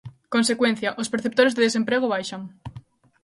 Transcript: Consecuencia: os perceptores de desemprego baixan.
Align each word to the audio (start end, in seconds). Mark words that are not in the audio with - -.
Consecuencia: 0.35 0.89
os 1.01 1.11
perceptores 1.13 1.53
de 1.53 1.65
desemprego 1.67 2.11
baixan. 2.13 2.41